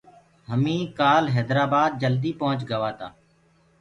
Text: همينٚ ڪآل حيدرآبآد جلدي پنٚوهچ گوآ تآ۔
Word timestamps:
همينٚ 0.51 0.91
ڪآل 0.99 1.23
حيدرآبآد 1.35 1.91
جلدي 2.01 2.31
پنٚوهچ 2.39 2.61
گوآ 2.69 2.91
تآ۔ 2.99 3.07